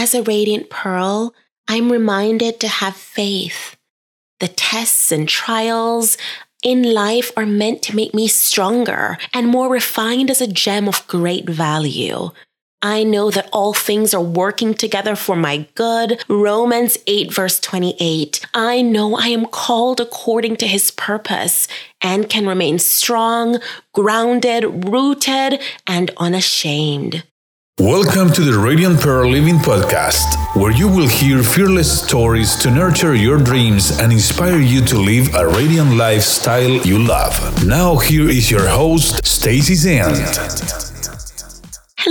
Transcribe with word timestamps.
As 0.00 0.14
a 0.14 0.22
radiant 0.22 0.70
pearl, 0.70 1.34
I'm 1.68 1.92
reminded 1.92 2.58
to 2.60 2.68
have 2.68 2.96
faith. 2.96 3.76
The 4.38 4.48
tests 4.48 5.12
and 5.12 5.28
trials 5.28 6.16
in 6.64 6.94
life 6.94 7.30
are 7.36 7.44
meant 7.44 7.82
to 7.82 7.94
make 7.94 8.14
me 8.14 8.26
stronger 8.26 9.18
and 9.34 9.46
more 9.46 9.68
refined 9.68 10.30
as 10.30 10.40
a 10.40 10.46
gem 10.46 10.88
of 10.88 11.06
great 11.06 11.46
value. 11.46 12.30
I 12.80 13.04
know 13.04 13.30
that 13.30 13.50
all 13.52 13.74
things 13.74 14.14
are 14.14 14.22
working 14.22 14.72
together 14.72 15.16
for 15.16 15.36
my 15.36 15.68
good. 15.74 16.24
Romans 16.30 16.96
8, 17.06 17.30
verse 17.30 17.60
28. 17.60 18.40
I 18.54 18.80
know 18.80 19.18
I 19.18 19.26
am 19.26 19.44
called 19.44 20.00
according 20.00 20.56
to 20.56 20.66
his 20.66 20.90
purpose 20.90 21.68
and 22.00 22.30
can 22.30 22.46
remain 22.46 22.78
strong, 22.78 23.58
grounded, 23.92 24.88
rooted, 24.88 25.60
and 25.86 26.10
unashamed. 26.16 27.22
Welcome 27.80 28.30
to 28.34 28.42
the 28.42 28.58
Radiant 28.58 29.00
Pearl 29.00 29.30
Living 29.30 29.56
Podcast, 29.56 30.36
where 30.54 30.70
you 30.70 30.86
will 30.86 31.08
hear 31.08 31.42
fearless 31.42 32.02
stories 32.02 32.54
to 32.56 32.70
nurture 32.70 33.14
your 33.14 33.38
dreams 33.38 33.98
and 33.98 34.12
inspire 34.12 34.58
you 34.58 34.82
to 34.84 34.98
live 34.98 35.34
a 35.34 35.48
radiant 35.48 35.96
lifestyle 35.96 36.76
you 36.86 36.98
love. 36.98 37.32
Now, 37.66 37.96
here 37.96 38.28
is 38.28 38.50
your 38.50 38.68
host, 38.68 39.24
Stacy 39.24 39.74
Zand. 39.76 40.89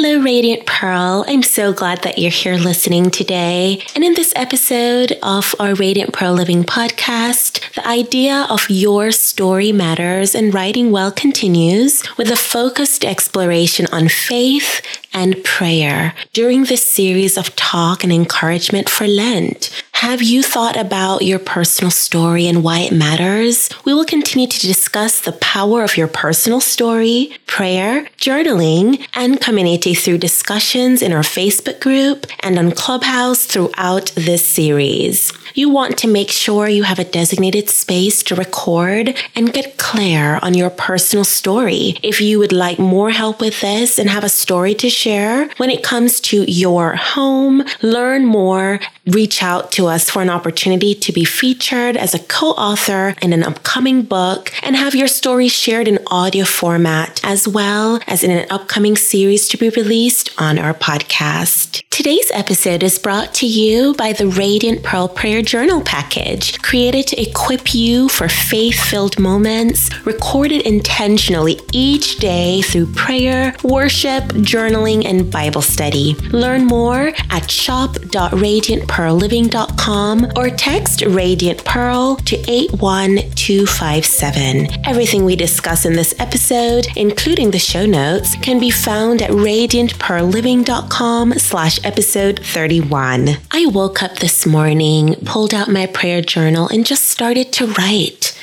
Hello, 0.02 0.22
Radiant 0.22 0.66
Pearl. 0.66 1.26
I'm 1.28 1.44
so 1.44 1.74
glad 1.74 2.04
that 2.04 2.18
you're 2.18 2.32
here 2.32 2.56
listening 2.56 3.12
today. 3.12 3.84
And 3.96 4.02
in 4.02 4.14
this 4.14 4.32
episode 4.34 5.20
of 5.22 5.54
our 5.60 5.76
Radiant 5.76 6.14
Pearl 6.14 6.32
Living 6.32 6.64
podcast, 6.64 7.60
the 7.74 7.86
idea 7.86 8.48
of 8.50 8.70
your 8.70 9.12
story 9.12 9.74
matters 9.74 10.36
and 10.36 10.54
writing 10.54 10.92
well 10.92 11.12
continues 11.12 12.02
with 12.18 12.32
a 12.32 12.38
focused 12.38 13.04
exploration 13.04 13.88
on 13.92 14.08
faith 14.08 14.82
and 15.14 15.44
prayer 15.44 16.14
during 16.32 16.64
this 16.64 16.90
series 16.90 17.38
of 17.38 17.54
talk 17.58 18.02
and 18.02 18.14
encouragement 18.14 18.90
for 18.90 19.06
Lent. 19.06 19.70
Have 20.00 20.24
you 20.24 20.44
thought 20.44 20.78
about 20.78 21.24
your 21.24 21.40
personal 21.40 21.92
story 21.92 22.48
and 22.48 22.64
why 22.64 22.80
it 22.80 22.94
matters? 22.94 23.70
We 23.84 23.94
will 23.94 24.06
continue 24.06 24.48
to 24.48 24.60
discuss 24.62 25.20
the 25.20 25.34
power 25.34 25.84
of 25.84 25.98
your 25.98 26.08
personal 26.08 26.62
story, 26.62 27.36
prayer, 27.48 28.06
journaling, 28.18 29.06
and 29.14 29.42
community 29.42 29.94
through 29.94 30.20
discussions 30.20 31.02
in 31.02 31.12
our 31.12 31.22
Facebook 31.22 31.82
group 31.82 32.28
and 32.40 32.58
on 32.58 32.72
Clubhouse 32.72 33.46
throughout 33.46 34.14
this 34.16 34.48
series. 34.48 35.34
You 35.54 35.70
want 35.70 35.98
to 36.00 36.08
make 36.08 36.32
sure 36.32 36.68
you 36.68 36.84
have 36.84 37.00
a 37.00 37.04
designated 37.04 37.70
space 37.70 38.24
to 38.24 38.36
record 38.36 39.18
and 39.36 39.54
get 39.54 39.78
clear 39.78 40.40
on 40.42 40.54
your 40.54 40.70
personal 40.70 41.24
story. 41.24 41.98
If 42.04 42.22
you 42.22 42.40
would 42.40 42.52
like 42.52 42.80
more 42.80 43.12
help 43.12 43.42
with 43.42 43.62
this 43.62 43.98
and 43.98 44.10
have 44.10 44.24
a 44.24 44.30
story 44.30 44.74
to 44.76 44.90
share 44.90 45.50
when 45.58 45.70
it 45.70 45.84
comes 45.84 46.20
to 46.22 46.50
your 46.50 46.96
home, 46.96 47.64
learn 47.82 48.26
more, 48.26 48.80
reach 49.08 49.42
out 49.42 49.72
to 49.74 49.88
us 49.88 50.10
for 50.10 50.22
an 50.22 50.30
opportunity 50.30 50.94
to 50.96 51.12
be 51.12 51.26
featured 51.26 51.98
as 51.98 52.14
a 52.14 52.20
co-author 52.20 53.16
in 53.22 53.34
an 53.34 53.44
upcoming 53.44 54.04
book 54.04 54.52
and 54.64 54.76
have 54.76 54.96
your 54.96 55.08
story 55.08 55.48
shared 55.48 55.88
in 55.88 56.00
audio 56.08 56.46
format 56.46 57.20
as 57.24 57.48
well 57.48 58.00
as 58.08 58.24
in 58.24 58.32
an 58.32 58.46
upcoming 58.50 58.96
series 58.96 59.48
to 59.48 59.58
be 59.58 59.70
released 59.70 60.30
on 60.38 60.60
our 60.60 60.74
podcast. 60.74 61.89
Today's 62.00 62.32
episode 62.34 62.82
is 62.82 62.98
brought 62.98 63.34
to 63.36 63.46
you 63.46 63.94
by 63.96 64.14
the 64.14 64.28
Radiant 64.28 64.84
Pearl 64.84 65.10
Prayer 65.10 65.42
Journal 65.42 65.82
package, 65.82 66.58
created 66.62 67.08
to 67.08 67.22
equip 67.22 67.76
you 67.76 68.08
for 68.08 68.30
faith 68.30 68.80
filled 68.80 69.20
moments 69.20 69.90
recorded 70.06 70.62
intentionally 70.62 71.60
each 71.74 72.20
day 72.20 72.62
through 72.62 72.86
prayer, 72.94 73.54
worship, 73.66 74.24
journaling, 74.48 75.06
and 75.06 75.30
Bible 75.30 75.62
study. 75.62 76.14
Learn 76.32 76.66
more 76.66 77.12
at 77.32 77.52
shop.radiantpearlliving.com 77.52 80.32
or 80.38 80.50
text 80.52 81.02
Radiant 81.02 81.66
Pearl 81.66 82.16
to 82.16 82.39
81257. 82.50 84.84
Everything 84.84 85.24
we 85.24 85.36
discuss 85.36 85.86
in 85.86 85.94
this 85.94 86.16
episode, 86.20 86.88
including 86.96 87.52
the 87.52 87.60
show 87.60 87.86
notes, 87.86 88.36
can 88.38 88.60
be 88.60 88.72
found 88.72 89.22
at 89.22 89.30
radiantpearlliving.com 89.30 91.34
slash 91.34 91.80
episode 91.86 92.40
31. 92.44 93.38
I 93.52 93.68
woke 93.68 94.02
up 94.02 94.16
this 94.16 94.48
morning, 94.48 95.14
pulled 95.26 95.54
out 95.54 95.70
my 95.70 95.86
prayer 95.86 96.24
journal, 96.24 96.68
and 96.68 96.84
just 96.86 97.06
started 97.06 97.54
to 97.54 97.68
write. 97.68 98.36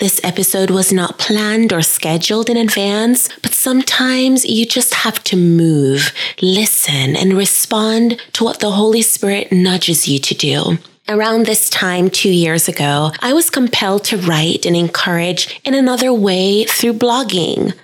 This 0.00 0.20
episode 0.22 0.70
was 0.70 0.92
not 0.92 1.18
planned 1.18 1.72
or 1.72 1.80
scheduled 1.80 2.50
in 2.50 2.58
advance, 2.58 3.30
but 3.42 3.54
sometimes 3.54 4.44
you 4.44 4.66
just 4.66 4.92
have 4.94 5.24
to 5.24 5.36
move, 5.36 6.12
listen, 6.42 7.16
and 7.16 7.32
respond 7.34 8.20
to 8.34 8.44
what 8.44 8.60
the 8.60 8.72
Holy 8.72 9.02
Spirit 9.02 9.50
nudges 9.50 10.08
you 10.08 10.18
to 10.18 10.34
do. 10.34 10.78
Around 11.08 11.46
this 11.46 11.68
time, 11.70 12.08
two 12.08 12.30
years 12.30 12.68
ago, 12.68 13.10
I 13.20 13.32
was 13.32 13.50
compelled 13.50 14.04
to 14.04 14.16
write 14.16 14.64
and 14.64 14.76
encourage 14.76 15.60
in 15.64 15.74
another 15.74 16.12
way 16.12 16.64
through 16.64 16.94
blogging. 16.94 17.74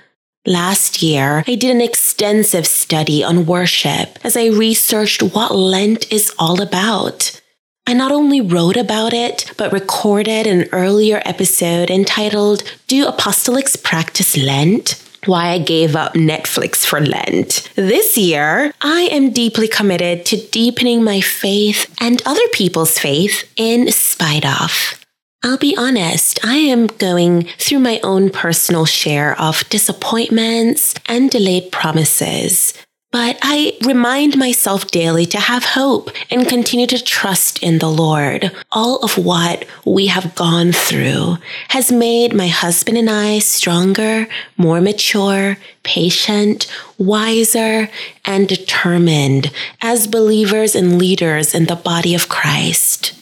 Last 0.46 1.02
year, 1.02 1.42
I 1.48 1.56
did 1.56 1.74
an 1.74 1.80
extensive 1.80 2.66
study 2.66 3.24
on 3.24 3.46
worship 3.46 4.18
as 4.22 4.36
I 4.36 4.46
researched 4.46 5.22
what 5.22 5.56
Lent 5.56 6.12
is 6.12 6.32
all 6.38 6.60
about. 6.60 7.40
I 7.88 7.94
not 7.94 8.12
only 8.12 8.40
wrote 8.40 8.76
about 8.76 9.12
it, 9.12 9.52
but 9.56 9.72
recorded 9.72 10.46
an 10.46 10.68
earlier 10.70 11.20
episode 11.24 11.90
entitled 11.90 12.62
Do 12.86 13.06
Apostolics 13.06 13.82
Practice 13.82 14.36
Lent? 14.36 15.02
Why 15.26 15.50
I 15.50 15.58
gave 15.58 15.96
up 15.96 16.14
Netflix 16.14 16.86
for 16.86 17.00
Lent. 17.00 17.70
This 17.74 18.16
year, 18.16 18.72
I 18.80 19.08
am 19.10 19.32
deeply 19.32 19.68
committed 19.68 20.24
to 20.26 20.36
deepening 20.36 21.02
my 21.02 21.20
faith 21.20 21.92
and 22.00 22.22
other 22.24 22.46
people's 22.52 22.98
faith 22.98 23.50
in 23.56 23.90
spite 23.90 24.46
of. 24.46 25.04
I'll 25.42 25.58
be 25.58 25.76
honest, 25.76 26.44
I 26.44 26.56
am 26.56 26.86
going 26.86 27.44
through 27.58 27.80
my 27.80 28.00
own 28.02 28.30
personal 28.30 28.84
share 28.84 29.40
of 29.40 29.68
disappointments 29.68 30.94
and 31.06 31.30
delayed 31.30 31.70
promises. 31.70 32.74
But 33.12 33.38
I 33.40 33.78
remind 33.84 34.36
myself 34.36 34.88
daily 34.88 35.26
to 35.26 35.38
have 35.38 35.64
hope 35.64 36.10
and 36.30 36.46
continue 36.46 36.86
to 36.88 37.02
trust 37.02 37.62
in 37.62 37.78
the 37.78 37.88
Lord. 37.88 38.50
All 38.72 38.98
of 38.98 39.16
what 39.16 39.64
we 39.84 40.08
have 40.08 40.34
gone 40.34 40.72
through 40.72 41.38
has 41.68 41.90
made 41.90 42.34
my 42.34 42.48
husband 42.48 42.98
and 42.98 43.08
I 43.08 43.38
stronger, 43.38 44.26
more 44.56 44.80
mature, 44.80 45.56
patient, 45.82 46.66
wiser, 46.98 47.88
and 48.24 48.48
determined 48.48 49.50
as 49.80 50.06
believers 50.06 50.74
and 50.74 50.98
leaders 50.98 51.54
in 51.54 51.66
the 51.66 51.76
body 51.76 52.14
of 52.14 52.28
Christ. 52.28 53.12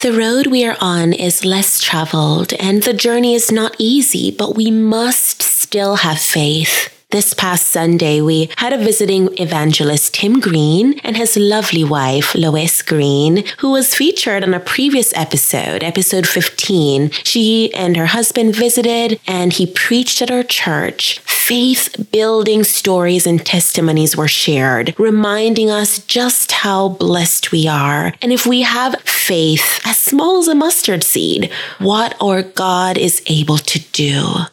The 0.00 0.12
road 0.12 0.48
we 0.48 0.64
are 0.66 0.76
on 0.78 1.14
is 1.14 1.44
less 1.44 1.80
traveled 1.80 2.52
and 2.52 2.82
the 2.82 2.92
journey 2.92 3.34
is 3.34 3.50
not 3.50 3.74
easy, 3.78 4.30
but 4.30 4.54
we 4.54 4.70
must 4.70 5.42
still 5.42 5.96
have 5.96 6.20
faith. 6.20 6.85
This 7.10 7.34
past 7.34 7.68
Sunday, 7.68 8.20
we 8.20 8.50
had 8.56 8.72
a 8.72 8.78
visiting 8.78 9.28
evangelist, 9.38 10.14
Tim 10.14 10.40
Green, 10.40 10.98
and 11.04 11.16
his 11.16 11.36
lovely 11.36 11.84
wife, 11.84 12.34
Lois 12.34 12.82
Green, 12.82 13.44
who 13.58 13.70
was 13.70 13.94
featured 13.94 14.42
on 14.42 14.52
a 14.52 14.58
previous 14.58 15.16
episode, 15.16 15.84
episode 15.84 16.26
15. 16.26 17.10
She 17.22 17.72
and 17.74 17.96
her 17.96 18.06
husband 18.06 18.56
visited, 18.56 19.20
and 19.24 19.52
he 19.52 19.68
preached 19.68 20.20
at 20.20 20.32
our 20.32 20.42
church. 20.42 21.20
Faith 21.20 22.10
building 22.10 22.64
stories 22.64 23.24
and 23.24 23.46
testimonies 23.46 24.16
were 24.16 24.26
shared, 24.26 24.92
reminding 24.98 25.70
us 25.70 26.00
just 26.00 26.50
how 26.50 26.88
blessed 26.88 27.52
we 27.52 27.68
are. 27.68 28.14
And 28.20 28.32
if 28.32 28.46
we 28.46 28.62
have 28.62 29.00
faith 29.02 29.80
as 29.86 29.96
small 29.96 30.38
as 30.38 30.48
a 30.48 30.56
mustard 30.56 31.04
seed, 31.04 31.52
what 31.78 32.16
our 32.20 32.42
God 32.42 32.98
is 32.98 33.22
able 33.28 33.58
to 33.58 33.78
do. 33.92 34.46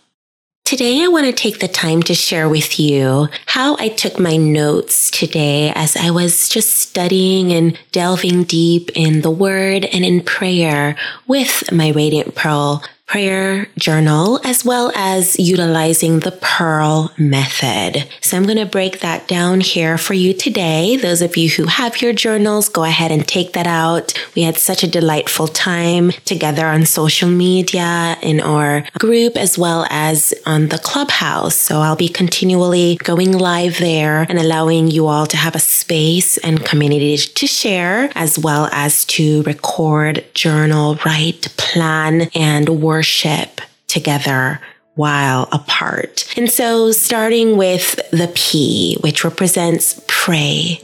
Today, 0.65 1.03
I 1.03 1.09
want 1.09 1.25
to 1.25 1.33
take 1.33 1.59
the 1.59 1.67
time 1.67 2.01
to 2.03 2.15
share 2.15 2.47
with 2.47 2.79
you 2.79 3.27
how 3.47 3.75
I 3.79 3.89
took 3.89 4.17
my 4.17 4.37
notes 4.37 5.11
today 5.11 5.73
as 5.75 5.97
I 5.97 6.09
was 6.09 6.47
just 6.47 6.77
studying 6.77 7.51
and 7.51 7.77
delving 7.91 8.45
deep 8.45 8.89
in 8.95 9.21
the 9.21 9.29
word 9.29 9.83
and 9.83 10.05
in 10.05 10.23
prayer 10.23 10.95
with 11.27 11.69
my 11.73 11.89
Radiant 11.89 12.33
Pearl 12.35 12.81
prayer 13.13 13.67
journal, 13.77 14.39
as 14.43 14.65
well 14.65 14.91
as 14.95 15.37
utilizing 15.37 16.21
the 16.21 16.31
Pearl 16.31 17.11
method. 17.15 18.09
So 18.21 18.35
I'm 18.35 18.45
going 18.45 18.57
to 18.57 18.65
break 18.65 19.01
that 19.01 19.27
down 19.27 19.61
here 19.61 19.99
for 19.99 20.15
you 20.15 20.33
today. 20.33 20.97
Those 20.97 21.21
of 21.21 21.37
you 21.37 21.47
who 21.47 21.65
have 21.65 22.01
your 22.01 22.13
journals, 22.13 22.69
go 22.69 22.83
ahead 22.83 23.11
and 23.11 23.27
take 23.27 23.53
that 23.53 23.67
out. 23.67 24.19
We 24.35 24.41
had 24.41 24.57
such 24.57 24.81
a 24.81 24.87
delightful 24.87 25.47
time 25.47 26.09
together 26.25 26.65
on 26.65 26.87
social 26.87 27.29
media 27.29 28.17
in 28.23 28.39
our 28.39 28.83
group, 28.97 29.37
as 29.37 29.59
well 29.59 29.85
as 29.91 30.33
on 30.47 30.69
the 30.69 30.79
clubhouse. 30.79 31.53
So 31.53 31.81
I'll 31.81 31.95
be 31.95 32.09
continually 32.09 32.95
going 32.95 33.37
live 33.37 33.77
there 33.77 34.25
and 34.27 34.39
allowing 34.39 34.87
you 34.87 35.05
all 35.05 35.27
to 35.27 35.37
have 35.37 35.53
a 35.53 35.59
space 35.59 36.39
and 36.39 36.65
community 36.65 37.17
to 37.17 37.45
share, 37.45 38.09
as 38.15 38.39
well 38.39 38.69
as 38.71 39.05
to 39.05 39.43
record, 39.43 40.25
journal, 40.33 40.97
write, 41.05 41.53
plan, 41.57 42.31
and 42.33 42.81
work 42.81 43.02
worship 43.03 43.59
together 43.87 44.61
while 44.95 45.49
apart. 45.51 46.25
And 46.37 46.49
so, 46.49 46.93
starting 46.93 47.57
with 47.57 47.95
the 48.11 48.31
P, 48.33 48.95
which 49.01 49.25
represents 49.25 50.01
pray. 50.07 50.79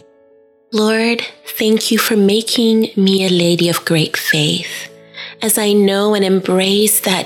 Lord, 0.74 1.22
thank 1.58 1.92
you 1.92 1.98
for 1.98 2.18
making 2.18 2.90
me 2.98 3.26
a 3.26 3.30
lady 3.30 3.70
of 3.70 3.86
great 3.86 4.18
faith, 4.18 4.92
as 5.42 5.58
I 5.58 5.72
know 5.72 6.14
and 6.14 6.26
embrace 6.26 7.00
that 7.02 7.26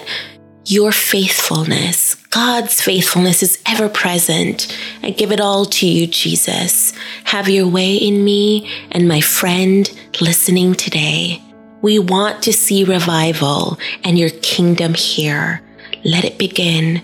your 0.65 0.91
faithfulness, 0.91 2.13
God's 2.29 2.79
faithfulness 2.79 3.41
is 3.41 3.57
ever 3.65 3.89
present. 3.89 4.77
I 5.01 5.09
give 5.09 5.31
it 5.31 5.41
all 5.41 5.65
to 5.65 5.87
you, 5.87 6.05
Jesus. 6.05 6.93
Have 7.23 7.49
your 7.49 7.67
way 7.67 7.95
in 7.95 8.23
me 8.23 8.69
and 8.91 9.07
my 9.07 9.21
friend 9.21 9.91
listening 10.21 10.75
today. 10.75 11.41
We 11.83 11.99
want 11.99 12.41
to 12.43 12.53
see 12.53 12.85
revival 12.85 13.77
and 14.05 14.17
your 14.17 14.29
kingdom 14.41 14.93
here. 14.93 15.61
Let 16.05 16.23
it 16.23 16.37
begin 16.37 17.01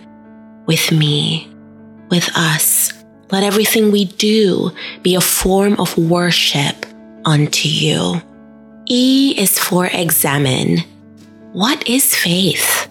with 0.68 0.90
me, 0.94 1.50
with 2.10 2.30
us. 2.34 2.94
Let 3.30 3.44
everything 3.44 3.92
we 3.92 4.06
do 4.06 4.72
be 5.04 5.16
a 5.16 5.22
form 5.22 5.78
of 5.81 5.98
worship 5.98 6.86
unto 7.26 7.68
you. 7.68 8.22
E 8.86 9.36
is 9.38 9.60
for 9.60 9.88
examine. 9.88 10.78
What 11.52 11.86
is 11.86 12.16
faith? 12.16 12.88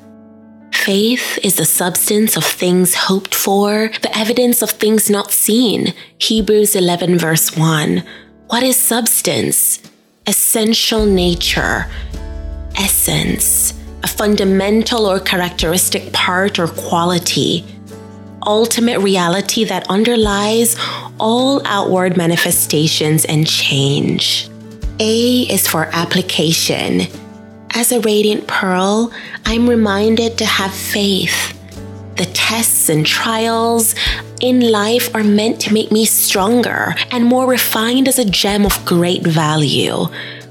Faith 0.75 1.38
is 1.43 1.56
the 1.56 1.64
substance 1.64 2.37
of 2.37 2.44
things 2.44 2.94
hoped 2.94 3.34
for, 3.34 3.91
the 4.02 4.14
evidence 4.14 4.61
of 4.61 4.70
things 4.70 5.08
not 5.08 5.32
seen. 5.32 5.94
Hebrews 6.19 6.76
11, 6.76 7.19
verse 7.19 7.56
1. 7.56 8.02
What 8.49 8.62
is 8.62 8.76
substance? 8.76 9.81
Essential 10.28 11.04
nature, 11.06 11.86
essence, 12.76 13.75
a 14.04 14.06
fundamental 14.06 15.06
or 15.06 15.19
characteristic 15.19 16.12
part 16.12 16.60
or 16.60 16.69
quality, 16.69 17.64
ultimate 18.46 19.00
reality 19.00 19.64
that 19.64 19.88
underlies 19.88 20.76
all 21.19 21.66
outward 21.66 22.16
manifestations 22.16 23.25
and 23.25 23.46
change. 23.46 24.48
A 25.00 25.42
is 25.50 25.66
for 25.66 25.86
application 25.86 27.08
as 27.74 27.92
a 27.92 28.00
radiant 28.00 28.46
pearl, 28.46 29.12
I'm 29.44 29.69
reminded 29.69 30.38
to 30.38 30.46
have 30.46 30.72
faith. 30.74 31.57
The 32.19 32.26
tests 32.26 32.88
and 32.88 33.06
trials 33.06 33.94
in 34.41 34.73
life 34.73 35.15
are 35.15 35.23
meant 35.23 35.61
to 35.61 35.73
make 35.73 35.93
me 35.93 36.05
stronger 36.05 36.97
and 37.12 37.25
more 37.25 37.47
refined 37.47 38.09
as 38.09 38.19
a 38.19 38.25
gem 38.25 38.67
of 38.67 38.85
great 38.85 39.23
value. 39.23 40.06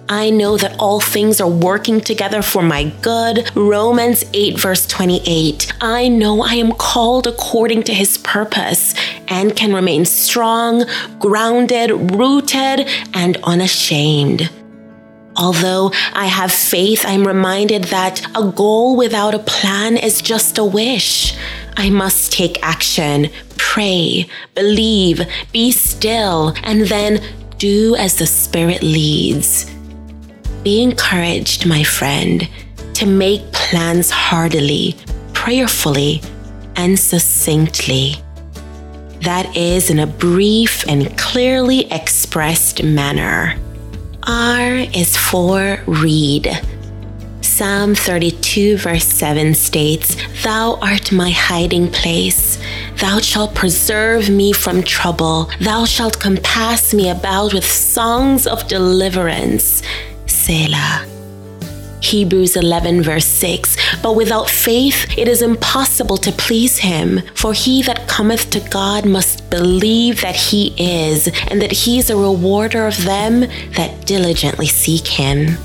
I 0.07 0.29
know 0.29 0.55
that 0.55 0.79
all 0.79 1.01
things 1.01 1.41
are 1.41 1.49
working 1.49 1.99
together 1.99 2.41
for 2.41 2.61
my 2.63 2.85
good. 3.01 3.51
Romans 3.53 4.23
8, 4.33 4.57
verse 4.57 4.87
28. 4.87 5.73
I 5.81 6.07
know 6.07 6.41
I 6.41 6.53
am 6.53 6.71
called 6.71 7.27
according 7.27 7.83
to 7.83 7.93
his 7.93 8.17
purpose 8.19 8.95
and 9.27 9.53
can 9.53 9.73
remain 9.73 10.05
strong, 10.05 10.85
grounded, 11.19 11.91
rooted, 12.15 12.87
and 13.13 13.35
unashamed. 13.43 14.49
Although 15.37 15.91
I 16.13 16.25
have 16.25 16.51
faith, 16.51 17.03
I'm 17.05 17.27
reminded 17.27 17.85
that 17.85 18.25
a 18.35 18.49
goal 18.49 18.97
without 18.97 19.35
a 19.35 19.39
plan 19.39 19.95
is 19.95 20.19
just 20.19 20.57
a 20.57 20.63
wish. 20.63 21.37
I 21.79 21.91
must 21.91 22.31
take 22.31 22.61
action, 22.63 23.29
pray, 23.57 24.27
believe, 24.55 25.21
be 25.53 25.71
still, 25.71 26.55
and 26.63 26.81
then 26.87 27.21
do 27.59 27.95
as 27.95 28.17
the 28.17 28.25
Spirit 28.25 28.81
leads. 28.81 29.71
Be 30.63 30.81
encouraged, 30.81 31.67
my 31.67 31.83
friend, 31.83 32.49
to 32.95 33.05
make 33.05 33.51
plans 33.53 34.09
heartily, 34.09 34.95
prayerfully, 35.33 36.21
and 36.75 36.97
succinctly. 36.97 38.15
That 39.21 39.55
is 39.55 39.91
in 39.91 39.99
a 39.99 40.07
brief 40.07 40.83
and 40.87 41.15
clearly 41.15 41.91
expressed 41.91 42.83
manner. 42.83 43.55
R 44.23 44.77
is 44.93 45.15
for 45.15 45.79
read. 45.85 46.47
Psalm 47.47 47.95
32, 47.95 48.77
verse 48.77 49.05
7 49.05 49.55
states, 49.55 50.15
Thou 50.43 50.77
art 50.79 51.11
my 51.11 51.31
hiding 51.31 51.89
place. 51.89 52.59
Thou 52.97 53.19
shalt 53.19 53.55
preserve 53.55 54.29
me 54.29 54.51
from 54.51 54.83
trouble. 54.83 55.49
Thou 55.59 55.85
shalt 55.85 56.19
compass 56.19 56.93
me 56.93 57.09
about 57.09 57.53
with 57.53 57.65
songs 57.65 58.45
of 58.45 58.67
deliverance. 58.67 59.81
Selah. 60.27 61.07
Hebrews 62.01 62.57
11, 62.57 63.01
verse 63.01 63.25
6 63.25 63.77
But 64.03 64.15
without 64.15 64.49
faith 64.49 65.17
it 65.17 65.27
is 65.27 65.41
impossible 65.41 66.17
to 66.17 66.31
please 66.33 66.77
him, 66.77 67.21
for 67.33 67.53
he 67.53 67.81
that 67.83 68.07
cometh 68.07 68.51
to 68.51 68.59
God 68.69 69.05
must 69.05 69.49
believe 69.49 70.21
that 70.21 70.35
he 70.35 70.75
is, 70.77 71.27
and 71.47 71.61
that 71.61 71.71
he 71.71 71.97
is 71.97 72.09
a 72.09 72.17
rewarder 72.17 72.85
of 72.85 73.03
them 73.03 73.39
that 73.71 74.05
diligently 74.05 74.67
seek 74.67 75.07
him. 75.07 75.57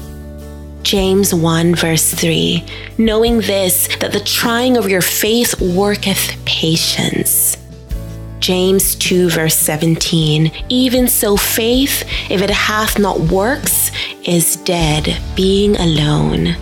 James 0.82 1.32
1, 1.32 1.74
verse 1.74 2.12
3 2.12 2.64
Knowing 2.98 3.38
this, 3.38 3.88
that 3.98 4.12
the 4.12 4.20
trying 4.20 4.76
of 4.76 4.88
your 4.88 5.02
faith 5.02 5.60
worketh 5.60 6.36
patience. 6.44 7.56
James 8.40 8.96
2, 8.96 9.30
verse 9.30 9.54
17 9.54 10.50
Even 10.68 11.06
so, 11.06 11.36
faith, 11.36 12.02
if 12.28 12.42
it 12.42 12.50
hath 12.50 12.98
not 12.98 13.20
works, 13.20 13.92
is 14.24 14.56
dead, 14.56 15.16
being 15.36 15.76
alone. 15.76 16.56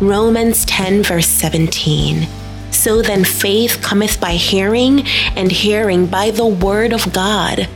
Romans 0.00 0.64
10, 0.64 1.04
verse 1.04 1.28
17 1.28 2.26
So 2.72 3.02
then 3.02 3.24
faith 3.24 3.80
cometh 3.80 4.20
by 4.20 4.32
hearing, 4.32 5.06
and 5.36 5.52
hearing 5.52 6.06
by 6.06 6.32
the 6.32 6.46
word 6.46 6.92
of 6.92 7.12
God. 7.12 7.68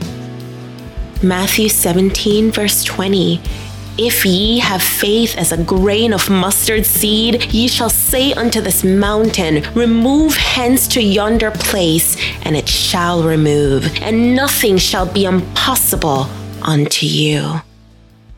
Matthew 1.23 1.69
17, 1.69 2.51
verse 2.51 2.83
20 2.83 3.41
if 3.97 4.25
ye 4.25 4.59
have 4.59 4.81
faith 4.81 5.37
as 5.37 5.51
a 5.51 5.63
grain 5.63 6.13
of 6.13 6.29
mustard 6.29 6.85
seed, 6.85 7.53
ye 7.53 7.67
shall 7.67 7.89
say 7.89 8.33
unto 8.33 8.59
this 8.61 8.83
mountain, 8.83 9.63
Remove 9.75 10.35
hence 10.35 10.87
to 10.89 11.01
yonder 11.01 11.51
place, 11.51 12.17
and 12.43 12.55
it 12.55 12.67
shall 12.67 13.23
remove, 13.23 13.85
and 14.01 14.35
nothing 14.35 14.77
shall 14.77 15.05
be 15.05 15.25
impossible 15.25 16.27
unto 16.61 17.05
you. 17.05 17.61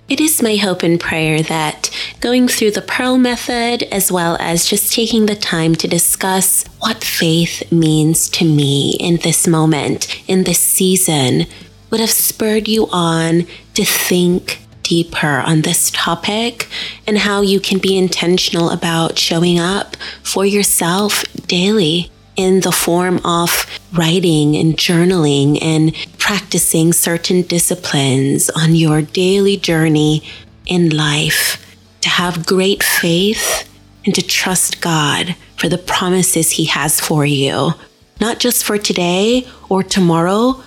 It 0.07 0.22
is 0.22 0.42
my 0.42 0.56
hope 0.57 0.84
and 0.84 1.00
prayer 1.00 1.42
that 1.42 1.90
going 2.19 2.48
through 2.48 2.72
the 2.72 2.81
Pearl 2.81 3.18
method, 3.18 3.84
as 3.92 4.12
well 4.12 4.38
as 4.40 4.69
just 4.69 4.94
taking 4.94 5.25
the 5.25 5.36
time 5.36 5.74
to 5.75 5.88
discuss 5.88 6.63
what 6.80 7.04
faith 7.04 7.72
means 7.72 8.30
to 8.31 8.46
me 8.46 8.98
in 9.00 9.18
this 9.18 9.48
moment, 9.48 10.24
in 10.28 10.44
this 10.44 10.60
season, 10.60 11.48
would 11.90 12.00
have 12.00 12.12
spurred 12.12 12.68
you 12.68 12.88
on 12.92 13.48
to 13.74 13.84
think 13.84 14.60
deeper 14.86 15.40
on 15.40 15.64
this 15.64 15.90
topic 15.90 16.68
and 17.08 17.18
how 17.18 17.42
you 17.42 17.60
can 17.60 17.80
be 17.80 17.98
intentional 17.98 18.70
about 18.70 19.18
showing 19.18 19.58
up 19.60 19.98
for 20.22 20.46
yourself 20.46 21.24
daily 21.48 22.12
in 22.36 22.62
the 22.62 22.72
form 22.72 23.20
of 23.25 23.65
writing 23.92 24.56
and 24.56 24.77
journaling 24.77 25.58
and 25.60 25.96
practicing 26.20 26.94
certain 26.94 27.42
disciplines 27.42 28.51
on 28.51 28.75
your 28.75 29.01
daily 29.01 29.58
journey 29.58 30.24
in 30.68 30.89
life. 30.89 31.62
To 32.01 32.10
have 32.10 32.46
great 32.46 32.84
faith 32.84 33.68
and 34.06 34.13
to 34.13 34.22
trust 34.22 34.82
God 34.82 35.36
for 35.58 35.68
the 35.68 35.80
promises 35.80 36.51
He 36.51 36.65
has 36.65 37.00
for 37.00 37.25
you, 37.25 37.74
not 38.22 38.38
just 38.38 38.63
for 38.63 38.77
today 38.77 39.48
or 39.68 39.82
tomorrow, 39.82 40.62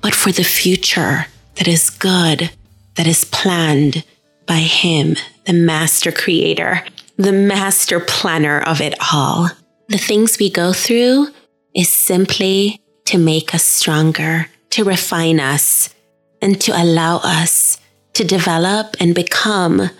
but 0.00 0.14
for 0.14 0.30
the 0.30 0.44
future 0.44 1.26
that 1.56 1.66
is 1.66 1.90
good 1.90 2.52
that 2.98 3.06
is 3.06 3.24
planned 3.24 4.04
by 4.44 4.58
Him, 4.58 5.14
the 5.46 5.52
master 5.52 6.10
creator, 6.10 6.82
the 7.16 7.32
master 7.32 8.00
planner 8.00 8.60
of 8.60 8.80
it 8.80 8.94
all. 9.12 9.48
The 9.88 9.98
things 9.98 10.36
we 10.38 10.50
go 10.50 10.72
through 10.72 11.28
is 11.74 11.88
simply 11.88 12.82
to 13.04 13.16
make 13.16 13.54
us 13.54 13.62
stronger, 13.62 14.48
to 14.70 14.82
refine 14.82 15.38
us, 15.38 15.94
and 16.42 16.60
to 16.60 16.72
allow 16.72 17.18
us 17.18 17.78
to 18.14 18.24
develop 18.24 18.96
and 18.98 19.14
become 19.14 19.90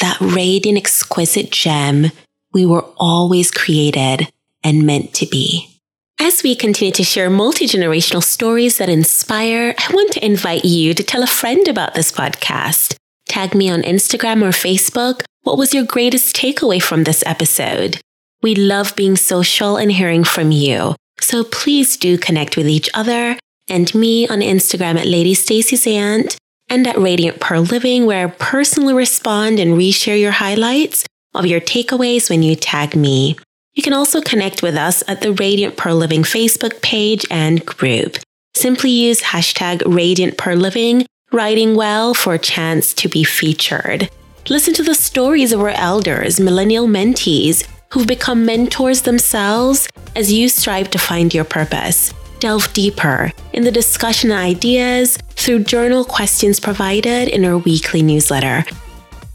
that 0.00 0.20
radiant, 0.20 0.76
exquisite 0.76 1.50
gem 1.50 2.10
we 2.52 2.66
were 2.66 2.84
always 2.98 3.50
created 3.50 4.30
and 4.62 4.86
meant 4.86 5.14
to 5.14 5.26
be. 5.26 5.73
As 6.20 6.42
we 6.42 6.54
continue 6.54 6.92
to 6.92 7.04
share 7.04 7.28
multi 7.28 7.66
generational 7.66 8.22
stories 8.22 8.78
that 8.78 8.88
inspire, 8.88 9.74
I 9.76 9.92
want 9.92 10.12
to 10.12 10.24
invite 10.24 10.64
you 10.64 10.94
to 10.94 11.02
tell 11.02 11.22
a 11.22 11.26
friend 11.26 11.66
about 11.68 11.94
this 11.94 12.12
podcast. 12.12 12.96
Tag 13.28 13.54
me 13.54 13.68
on 13.68 13.82
Instagram 13.82 14.42
or 14.42 14.50
Facebook. 14.50 15.22
What 15.42 15.58
was 15.58 15.74
your 15.74 15.84
greatest 15.84 16.34
takeaway 16.34 16.82
from 16.82 17.04
this 17.04 17.22
episode? 17.26 18.00
We 18.42 18.54
love 18.54 18.96
being 18.96 19.16
social 19.16 19.76
and 19.76 19.90
hearing 19.92 20.24
from 20.24 20.50
you. 20.50 20.94
So 21.20 21.44
please 21.44 21.96
do 21.96 22.16
connect 22.16 22.56
with 22.56 22.68
each 22.68 22.88
other 22.94 23.36
and 23.68 23.94
me 23.94 24.28
on 24.28 24.40
Instagram 24.40 24.98
at 24.98 25.06
Lady 25.06 25.34
Stacy 25.34 25.76
Zand 25.76 26.36
and 26.68 26.86
at 26.86 26.96
Radiant 26.96 27.40
Pearl 27.40 27.62
Living, 27.62 28.06
where 28.06 28.28
I 28.28 28.30
personally 28.30 28.94
respond 28.94 29.58
and 29.58 29.72
reshare 29.72 30.18
your 30.18 30.32
highlights 30.32 31.04
of 31.34 31.46
your 31.46 31.60
takeaways 31.60 32.30
when 32.30 32.42
you 32.42 32.56
tag 32.56 32.94
me. 32.94 33.36
You 33.74 33.82
can 33.82 33.92
also 33.92 34.20
connect 34.20 34.62
with 34.62 34.76
us 34.76 35.02
at 35.08 35.20
the 35.20 35.32
Radiant 35.32 35.76
Pearl 35.76 35.96
Living 35.96 36.22
Facebook 36.22 36.80
page 36.80 37.26
and 37.28 37.66
group. 37.66 38.18
Simply 38.54 38.90
use 38.90 39.20
hashtag 39.20 39.82
Radiant 39.84 40.38
Pearl 40.38 40.56
Living 40.56 41.06
writing 41.32 41.74
well 41.74 42.14
for 42.14 42.34
a 42.34 42.38
chance 42.38 42.94
to 42.94 43.08
be 43.08 43.24
featured. 43.24 44.08
Listen 44.48 44.74
to 44.74 44.84
the 44.84 44.94
stories 44.94 45.52
of 45.52 45.60
our 45.60 45.70
elders, 45.70 46.38
millennial 46.38 46.86
mentees, 46.86 47.66
who've 47.90 48.06
become 48.06 48.46
mentors 48.46 49.02
themselves 49.02 49.88
as 50.14 50.32
you 50.32 50.48
strive 50.48 50.88
to 50.90 50.98
find 50.98 51.34
your 51.34 51.44
purpose. 51.44 52.14
Delve 52.38 52.72
deeper 52.74 53.32
in 53.52 53.64
the 53.64 53.72
discussion 53.72 54.30
ideas 54.30 55.16
through 55.30 55.64
journal 55.64 56.04
questions 56.04 56.60
provided 56.60 57.28
in 57.28 57.44
our 57.44 57.58
weekly 57.58 58.02
newsletter. 58.02 58.64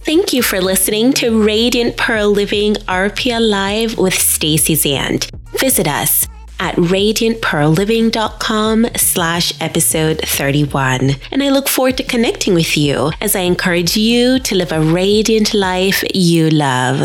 Thank 0.01 0.33
you 0.33 0.41
for 0.41 0.59
listening 0.61 1.13
to 1.13 1.43
Radiant 1.43 1.97
Pearl 1.97 2.31
Living 2.31 2.75
RPL 2.87 3.47
Live 3.47 3.97
with 3.97 4.13
Stacey 4.13 4.75
Zand. 4.75 5.29
Visit 5.59 5.87
us 5.87 6.27
at 6.59 6.75
radiantpearlliving.com 6.75 8.87
slash 8.95 9.53
episode 9.61 10.21
31. 10.23 11.11
And 11.31 11.43
I 11.43 11.49
look 11.49 11.67
forward 11.69 11.97
to 11.97 12.03
connecting 12.03 12.53
with 12.53 12.77
you 12.77 13.11
as 13.21 13.35
I 13.35 13.41
encourage 13.41 13.97
you 13.97 14.39
to 14.39 14.55
live 14.55 14.71
a 14.71 14.81
radiant 14.81 15.53
life 15.53 16.03
you 16.13 16.49
love. 16.49 17.01